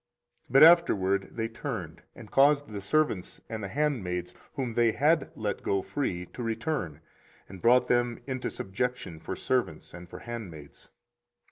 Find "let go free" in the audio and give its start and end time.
5.35-6.25